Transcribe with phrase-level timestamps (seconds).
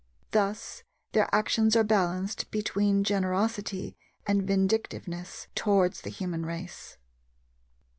[0.31, 0.81] Thus
[1.11, 6.97] their actions are balanced between generosity and vindictiveness towards the human race.